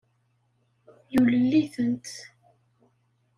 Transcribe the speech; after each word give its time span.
Yulel-itent. 1.13 2.05